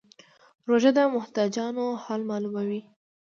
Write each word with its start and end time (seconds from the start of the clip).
روژه 0.67 0.91
د 0.97 0.99
محتاجانو 1.15 1.85
حال 2.03 2.21
معلوموي. 2.29 2.81